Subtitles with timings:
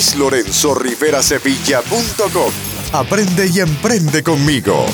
[0.00, 2.52] luislorenzorriverasevilla.com.
[2.94, 4.86] Aprende y emprende conmigo.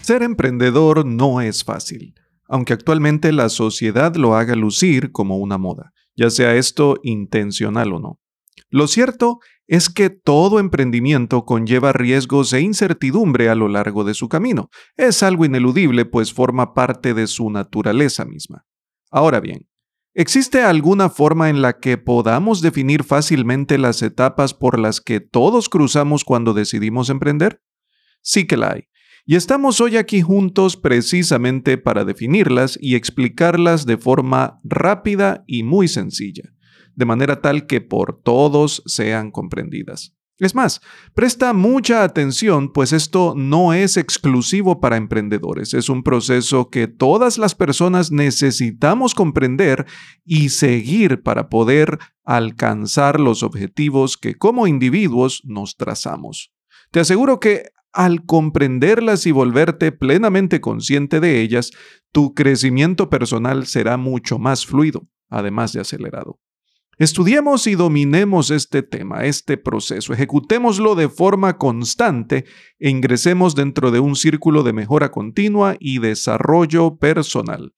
[0.00, 2.14] Ser emprendedor no es fácil,
[2.48, 8.00] aunque actualmente la sociedad lo haga lucir como una moda, ya sea esto intencional o
[8.00, 8.18] no.
[8.70, 14.30] Lo cierto es que todo emprendimiento conlleva riesgos e incertidumbre a lo largo de su
[14.30, 14.70] camino.
[14.96, 18.64] Es algo ineludible, pues forma parte de su naturaleza misma.
[19.10, 19.68] Ahora bien,
[20.16, 25.68] ¿existe alguna forma en la que podamos definir fácilmente las etapas por las que todos
[25.68, 27.62] cruzamos cuando decidimos emprender?
[28.22, 28.88] Sí que la hay.
[29.26, 35.86] Y estamos hoy aquí juntos precisamente para definirlas y explicarlas de forma rápida y muy
[35.86, 36.54] sencilla,
[36.94, 40.15] de manera tal que por todos sean comprendidas.
[40.38, 40.82] Es más,
[41.14, 47.38] presta mucha atención, pues esto no es exclusivo para emprendedores, es un proceso que todas
[47.38, 49.86] las personas necesitamos comprender
[50.26, 56.52] y seguir para poder alcanzar los objetivos que como individuos nos trazamos.
[56.90, 61.70] Te aseguro que al comprenderlas y volverte plenamente consciente de ellas,
[62.12, 66.38] tu crecimiento personal será mucho más fluido, además de acelerado.
[66.98, 72.46] Estudiemos y dominemos este tema, este proceso, ejecutémoslo de forma constante
[72.78, 77.74] e ingresemos dentro de un círculo de mejora continua y desarrollo personal.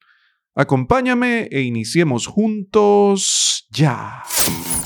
[0.55, 4.23] Acompáñame e iniciemos juntos ya.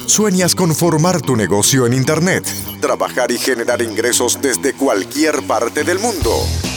[0.08, 2.44] ¿Sueñas con formar tu negocio en Internet?
[2.82, 6.32] Trabajar y generar ingresos desde cualquier parte del mundo.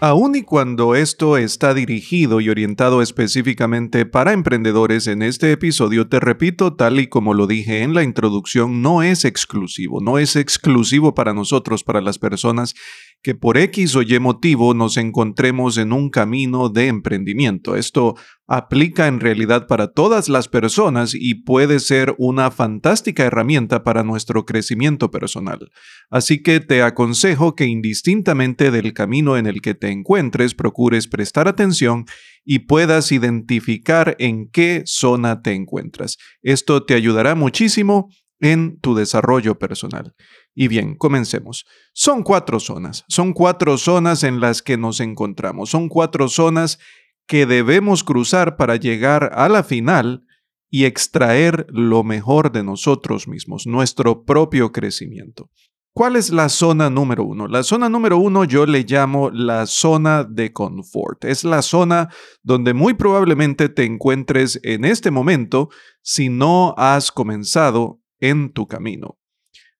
[0.00, 6.20] Aun y cuando esto está dirigido y orientado específicamente para emprendedores, en este episodio te
[6.20, 11.16] repito, tal y como lo dije en la introducción, no es exclusivo, no es exclusivo
[11.16, 12.76] para nosotros, para las personas
[13.22, 17.76] que por X o Y motivo nos encontremos en un camino de emprendimiento.
[17.76, 18.14] Esto
[18.46, 24.46] aplica en realidad para todas las personas y puede ser una fantástica herramienta para nuestro
[24.46, 25.70] crecimiento personal.
[26.10, 31.48] Así que te aconsejo que indistintamente del camino en el que te encuentres, procures prestar
[31.48, 32.06] atención
[32.44, 36.16] y puedas identificar en qué zona te encuentras.
[36.42, 38.08] Esto te ayudará muchísimo
[38.40, 40.14] en tu desarrollo personal.
[40.54, 41.66] Y bien, comencemos.
[41.92, 46.78] Son cuatro zonas, son cuatro zonas en las que nos encontramos, son cuatro zonas
[47.26, 50.24] que debemos cruzar para llegar a la final
[50.70, 55.50] y extraer lo mejor de nosotros mismos, nuestro propio crecimiento.
[55.98, 57.48] ¿Cuál es la zona número uno?
[57.48, 61.24] La zona número uno yo le llamo la zona de confort.
[61.24, 62.08] Es la zona
[62.44, 65.70] donde muy probablemente te encuentres en este momento
[66.00, 69.18] si no has comenzado en tu camino.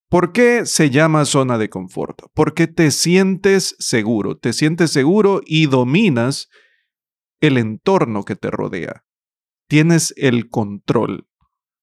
[0.09, 2.23] ¿Por qué se llama zona de confort?
[2.33, 6.49] Porque te sientes seguro, te sientes seguro y dominas
[7.41, 9.05] el entorno que te rodea.
[9.69, 11.29] Tienes el control.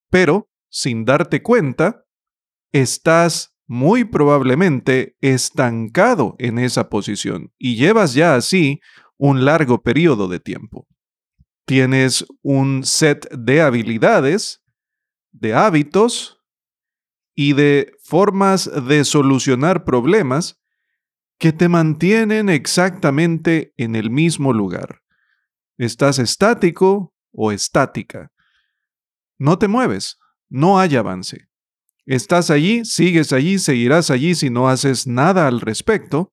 [0.10, 2.06] Pero, sin darte cuenta,
[2.72, 8.80] estás muy probablemente estancado en esa posición y llevas ya así
[9.18, 10.88] un largo periodo de tiempo.
[11.66, 14.64] Tienes un set de habilidades,
[15.32, 16.35] de hábitos,
[17.36, 20.60] y de formas de solucionar problemas
[21.38, 25.02] que te mantienen exactamente en el mismo lugar.
[25.78, 28.32] Estás estático o estática.
[29.38, 30.18] No te mueves,
[30.50, 31.50] no hay avance.
[32.06, 36.32] Estás allí, sigues allí, seguirás allí si no haces nada al respecto,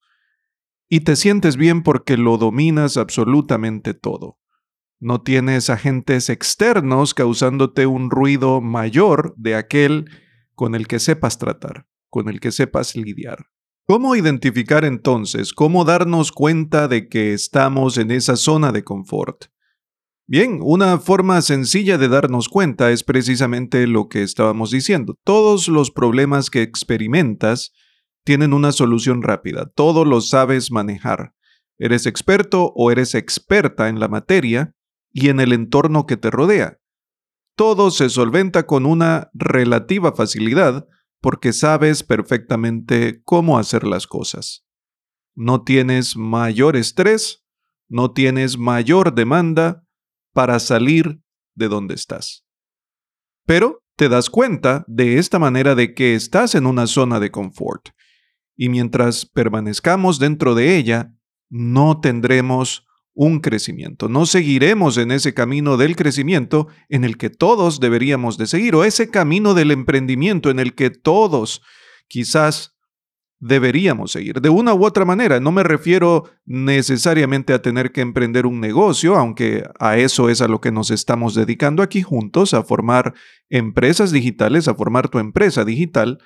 [0.89, 4.39] y te sientes bien porque lo dominas absolutamente todo.
[5.01, 10.09] No tienes agentes externos causándote un ruido mayor de aquel
[10.63, 13.47] con el que sepas tratar, con el que sepas lidiar.
[13.85, 19.47] ¿Cómo identificar entonces, cómo darnos cuenta de que estamos en esa zona de confort?
[20.29, 25.19] Bien, una forma sencilla de darnos cuenta es precisamente lo que estábamos diciendo.
[25.25, 27.73] Todos los problemas que experimentas
[28.25, 31.35] tienen una solución rápida, todo lo sabes manejar.
[31.77, 34.77] Eres experto o eres experta en la materia
[35.11, 36.79] y en el entorno que te rodea
[37.57, 40.87] todo se solventa con una relativa facilidad
[41.21, 44.67] porque sabes perfectamente cómo hacer las cosas.
[45.35, 47.45] No tienes mayor estrés,
[47.89, 49.87] no tienes mayor demanda
[50.33, 51.21] para salir
[51.55, 52.45] de donde estás.
[53.47, 57.91] Pero te das cuenta de esta manera de que estás en una zona de confort.
[58.55, 61.15] y mientras permanezcamos dentro de ella,
[61.49, 64.09] no tendremos un crecimiento.
[64.09, 68.85] No seguiremos en ese camino del crecimiento en el que todos deberíamos de seguir, o
[68.85, 71.63] ese camino del emprendimiento en el que todos
[72.09, 72.73] quizás
[73.43, 74.41] deberíamos seguir.
[74.41, 79.17] De una u otra manera, no me refiero necesariamente a tener que emprender un negocio,
[79.17, 83.15] aunque a eso es a lo que nos estamos dedicando aquí juntos, a formar
[83.51, 86.19] empresas digitales, a formar tu empresa digital,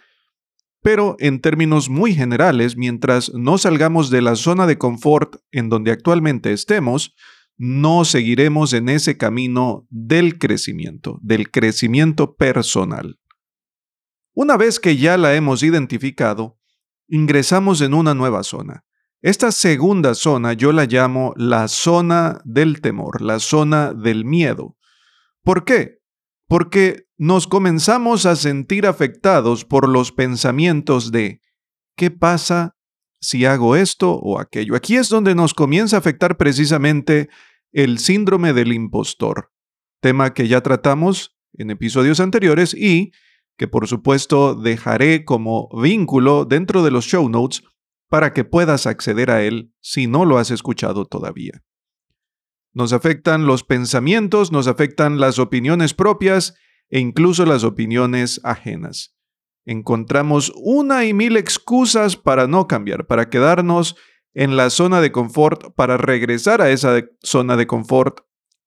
[0.86, 5.90] pero en términos muy generales, mientras no salgamos de la zona de confort en donde
[5.90, 7.16] actualmente estemos,
[7.56, 13.18] no seguiremos en ese camino del crecimiento, del crecimiento personal.
[14.32, 16.56] Una vez que ya la hemos identificado,
[17.08, 18.84] ingresamos en una nueva zona.
[19.22, 24.76] Esta segunda zona yo la llamo la zona del temor, la zona del miedo.
[25.42, 25.95] ¿Por qué?
[26.48, 31.40] Porque nos comenzamos a sentir afectados por los pensamientos de
[31.96, 32.76] ¿qué pasa
[33.20, 34.76] si hago esto o aquello?
[34.76, 37.28] Aquí es donde nos comienza a afectar precisamente
[37.72, 39.50] el síndrome del impostor,
[40.00, 43.12] tema que ya tratamos en episodios anteriores y
[43.56, 47.62] que por supuesto dejaré como vínculo dentro de los show notes
[48.08, 51.62] para que puedas acceder a él si no lo has escuchado todavía.
[52.76, 56.56] Nos afectan los pensamientos, nos afectan las opiniones propias
[56.90, 59.16] e incluso las opiniones ajenas.
[59.64, 63.96] Encontramos una y mil excusas para no cambiar, para quedarnos
[64.34, 68.18] en la zona de confort, para regresar a esa zona de confort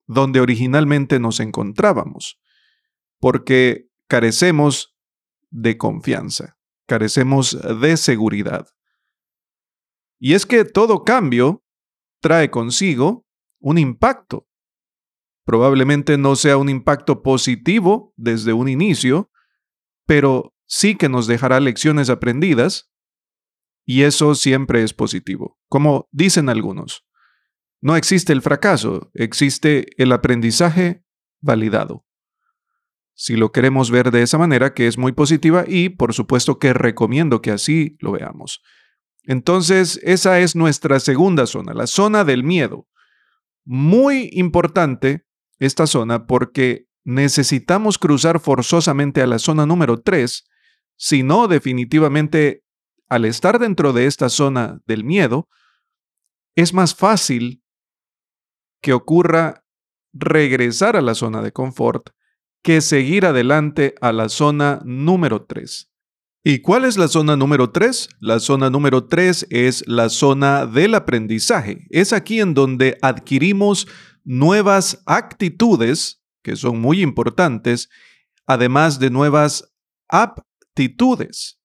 [0.08, 2.42] donde originalmente nos encontrábamos.
[3.20, 4.98] Porque carecemos
[5.52, 6.58] de confianza,
[6.88, 8.70] carecemos de seguridad.
[10.18, 11.64] Y es que todo cambio
[12.22, 13.29] trae consigo
[13.60, 14.48] un impacto.
[15.46, 19.32] Probablemente no sea un impacto positivo desde un inicio,
[20.06, 22.92] pero sí que nos dejará lecciones aprendidas
[23.86, 25.58] y eso siempre es positivo.
[25.68, 27.06] Como dicen algunos,
[27.82, 31.04] no existe el fracaso, existe el aprendizaje
[31.42, 32.06] validado
[33.20, 36.72] si lo queremos ver de esa manera, que es muy positiva y por supuesto que
[36.72, 38.64] recomiendo que así lo veamos.
[39.24, 42.88] Entonces, esa es nuestra segunda zona, la zona del miedo.
[43.72, 45.28] Muy importante
[45.60, 50.44] esta zona porque necesitamos cruzar forzosamente a la zona número 3,
[50.98, 52.64] si no definitivamente
[53.10, 55.50] al estar dentro de esta zona del miedo,
[56.56, 57.62] es más fácil
[58.82, 59.64] que ocurra
[60.14, 62.10] regresar a la zona de confort
[62.64, 65.92] que seguir adelante a la zona número 3.
[66.44, 68.10] ¿Y cuál es la zona número 3?
[68.22, 71.86] La zona número 3 es la zona del aprendizaje.
[71.90, 73.88] Es aquí en donde adquirimos
[74.24, 77.90] nuevas actitudes, que son muy importantes,
[78.46, 79.74] además de nuevas
[80.08, 81.60] aptitudes.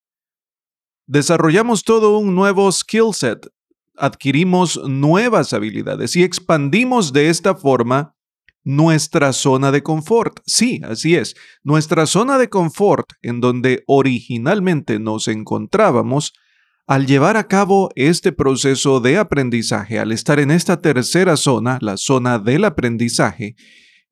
[1.06, 3.46] Desarrollamos todo un nuevo skill set,
[3.96, 8.16] adquirimos nuevas habilidades y expandimos de esta forma
[8.64, 10.40] nuestra zona de confort.
[10.46, 11.36] Sí, así es.
[11.62, 16.32] Nuestra zona de confort en donde originalmente nos encontrábamos,
[16.86, 21.96] al llevar a cabo este proceso de aprendizaje, al estar en esta tercera zona, la
[21.96, 23.54] zona del aprendizaje,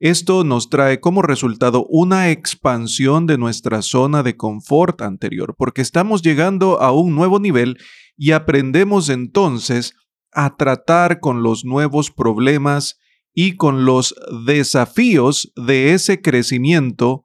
[0.01, 6.23] esto nos trae como resultado una expansión de nuestra zona de confort anterior, porque estamos
[6.23, 7.79] llegando a un nuevo nivel
[8.17, 9.95] y aprendemos entonces
[10.33, 12.99] a tratar con los nuevos problemas
[13.35, 14.15] y con los
[14.47, 17.25] desafíos de ese crecimiento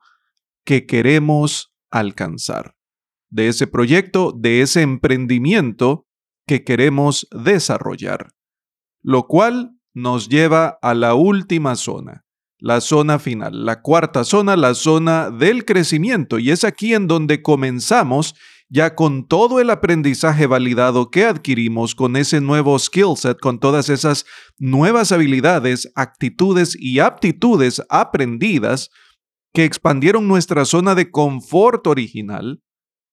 [0.65, 2.75] que queremos alcanzar,
[3.29, 6.05] de ese proyecto, de ese emprendimiento
[6.45, 8.31] que queremos desarrollar,
[9.01, 12.25] lo cual nos lleva a la última zona,
[12.59, 17.41] la zona final, la cuarta zona, la zona del crecimiento, y es aquí en donde
[17.41, 18.35] comenzamos
[18.69, 23.89] ya con todo el aprendizaje validado que adquirimos con ese nuevo skill set, con todas
[23.89, 24.25] esas
[24.57, 28.89] nuevas habilidades, actitudes y aptitudes aprendidas
[29.53, 32.61] que expandieron nuestra zona de confort original,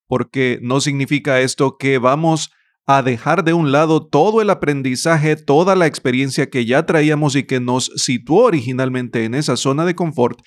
[0.08, 2.50] porque no significa esto que vamos
[2.86, 7.44] a dejar de un lado todo el aprendizaje, toda la experiencia que ya traíamos y
[7.44, 10.40] que nos situó originalmente en esa zona de confort,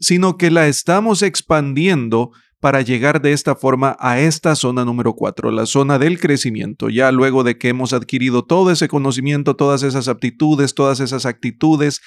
[0.00, 2.32] sino que la estamos expandiendo
[2.64, 6.88] para llegar de esta forma a esta zona número 4, la zona del crecimiento.
[6.88, 12.00] Ya luego de que hemos adquirido todo ese conocimiento, todas esas aptitudes, todas esas actitudes,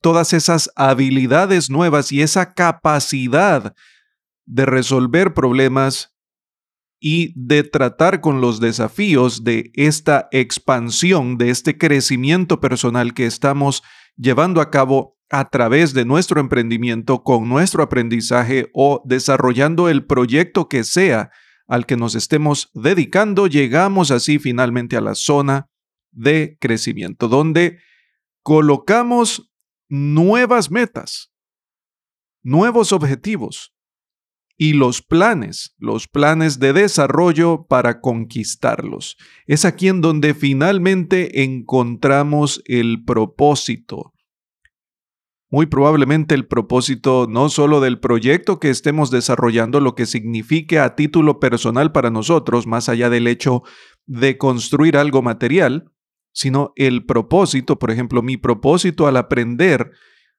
[0.00, 3.76] todas esas habilidades nuevas y esa capacidad
[4.44, 6.16] de resolver problemas
[6.98, 13.84] y de tratar con los desafíos de esta expansión, de este crecimiento personal que estamos
[14.16, 20.68] llevando a cabo a través de nuestro emprendimiento, con nuestro aprendizaje o desarrollando el proyecto
[20.68, 21.30] que sea
[21.66, 25.70] al que nos estemos dedicando, llegamos así finalmente a la zona
[26.10, 27.78] de crecimiento, donde
[28.42, 29.50] colocamos
[29.88, 31.32] nuevas metas,
[32.42, 33.74] nuevos objetivos
[34.58, 39.16] y los planes, los planes de desarrollo para conquistarlos.
[39.46, 44.11] Es aquí en donde finalmente encontramos el propósito,
[45.52, 50.94] muy probablemente el propósito no solo del proyecto que estemos desarrollando, lo que signifique a
[50.96, 53.62] título personal para nosotros, más allá del hecho
[54.06, 55.92] de construir algo material,
[56.32, 59.90] sino el propósito, por ejemplo, mi propósito al aprender,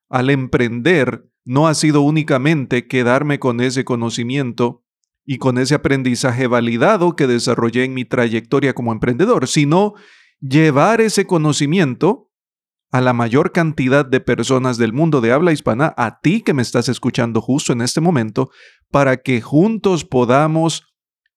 [0.09, 4.83] al emprender, no ha sido únicamente quedarme con ese conocimiento
[5.27, 9.93] y con ese aprendizaje validado que desarrollé en mi trayectoria como emprendedor, sino
[10.39, 12.31] llevar ese conocimiento
[12.93, 16.61] a la mayor cantidad de personas del mundo de habla hispana, a ti que me
[16.61, 18.51] estás escuchando justo en este momento,
[18.91, 20.83] para que juntos podamos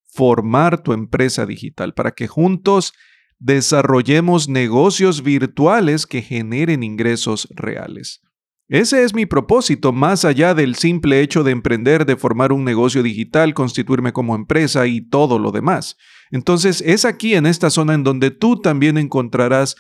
[0.04, 2.92] formar tu empresa digital, para que juntos
[3.38, 8.20] desarrollemos negocios virtuales que generen ingresos reales.
[8.68, 13.02] Ese es mi propósito, más allá del simple hecho de emprender, de formar un negocio
[13.02, 15.96] digital, constituirme como empresa y todo lo demás.
[16.30, 19.76] Entonces es aquí en esta zona en donde tú también encontrarás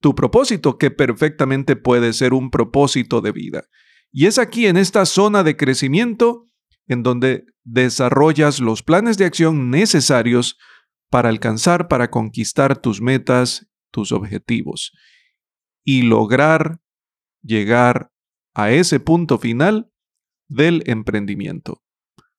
[0.00, 3.64] tu propósito, que perfectamente puede ser un propósito de vida.
[4.12, 6.46] Y es aquí, en esta zona de crecimiento,
[6.86, 10.58] en donde desarrollas los planes de acción necesarios
[11.10, 14.92] para alcanzar, para conquistar tus metas, tus objetivos
[15.84, 16.80] y lograr
[17.42, 18.10] llegar
[18.54, 19.90] a ese punto final
[20.48, 21.82] del emprendimiento.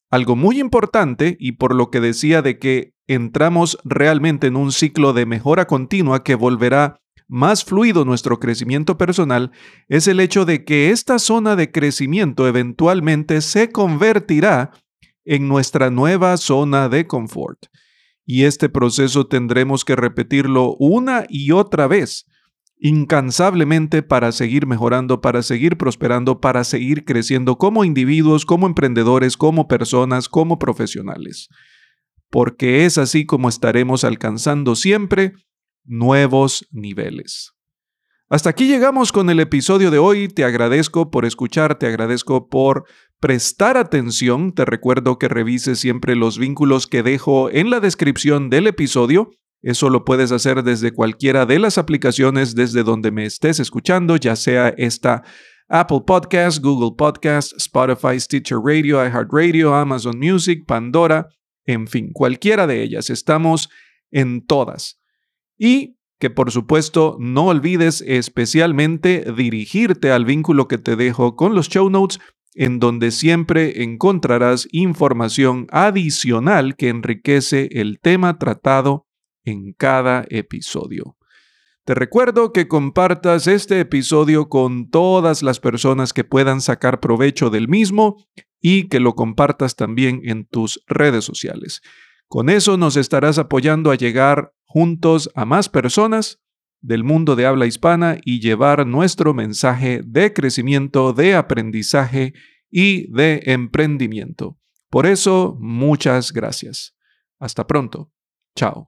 [0.10, 5.14] Algo muy importante y por lo que decía de que entramos realmente en un ciclo
[5.14, 7.01] de mejora continua que volverá
[7.32, 9.52] más fluido nuestro crecimiento personal
[9.88, 14.72] es el hecho de que esta zona de crecimiento eventualmente se convertirá
[15.24, 17.68] en nuestra nueva zona de confort.
[18.26, 22.26] Y este proceso tendremos que repetirlo una y otra vez,
[22.78, 29.70] incansablemente para seguir mejorando, para seguir prosperando, para seguir creciendo como individuos, como emprendedores, como
[29.70, 31.48] personas, como profesionales.
[32.30, 35.32] Porque es así como estaremos alcanzando siempre
[35.84, 37.54] nuevos niveles.
[38.30, 40.30] Hasta aquí llegamos con el episodio de hoy.
[40.30, 42.86] Te agradezco por escuchar, te agradezco por
[43.20, 44.54] prestar atención.
[44.54, 49.32] Te recuerdo que revises siempre los vínculos que dejo en la descripción del episodio.
[49.62, 54.38] Eso lo puedes hacer desde cualquiera de las aplicaciones desde donde me estés escuchando, ya
[54.38, 55.24] sea esta
[55.68, 61.28] Apple Podcast, Google Podcast, Spotify, Stitcher Radio, iHeartRadio, Amazon Music, Pandora,
[61.66, 63.10] en fin, cualquiera de ellas.
[63.10, 63.70] Estamos
[64.10, 65.01] en todas.
[65.64, 71.70] Y que por supuesto no olvides especialmente dirigirte al vínculo que te dejo con los
[71.70, 72.20] show notes,
[72.56, 79.06] en donde siempre encontrarás información adicional que enriquece el tema tratado
[79.44, 81.16] en cada episodio.
[81.86, 87.68] Te recuerdo que compartas este episodio con todas las personas que puedan sacar provecho del
[87.68, 88.18] mismo
[88.60, 91.82] y que lo compartas también en tus redes sociales.
[92.28, 96.40] Con eso nos estarás apoyando a llegar juntos a más personas
[96.82, 102.34] del mundo de habla hispana y llevar nuestro mensaje de crecimiento, de aprendizaje
[102.70, 104.58] y de emprendimiento.
[104.90, 106.96] Por eso, muchas gracias.
[107.40, 108.12] Hasta pronto.
[108.56, 108.88] Chao.